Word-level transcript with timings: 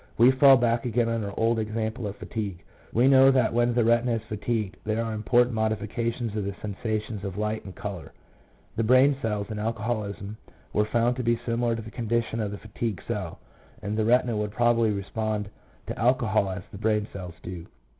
We 0.17 0.31
fall 0.31 0.57
back 0.57 0.83
again 0.85 1.07
on 1.09 1.23
our 1.23 1.35
old 1.39 1.59
example 1.59 2.07
of 2.07 2.15
fatigue. 2.15 2.63
We 2.91 3.07
know 3.07 3.29
that 3.29 3.53
when 3.53 3.75
the 3.75 3.83
retina 3.83 4.13
is 4.13 4.23
fatigued 4.23 4.77
there 4.83 5.05
are 5.05 5.13
important 5.13 5.53
modifications 5.53 6.35
of 6.35 6.43
the 6.43 6.55
sensations 6.59 7.23
of 7.23 7.37
light 7.37 7.63
and 7.65 7.75
colour. 7.75 8.11
The 8.77 8.83
brain 8.83 9.15
cells, 9.21 9.51
in 9.51 9.59
alcoholism, 9.59 10.37
were 10.73 10.85
found 10.85 11.17
to 11.17 11.23
be 11.23 11.39
similar 11.45 11.75
to 11.75 11.83
the 11.83 11.91
condition 11.91 12.39
of 12.39 12.49
the 12.49 12.57
fatigued 12.57 13.03
cell, 13.07 13.37
and 13.83 13.95
the 13.95 14.03
retina 14.03 14.35
would 14.35 14.49
probably 14.49 14.89
respond 14.89 15.49
to 15.85 15.99
alcohol 15.99 16.49
as 16.49 16.63
the 16.71 16.79
brain 16.79 17.07
cells 17.13 17.35
do. 17.43 17.67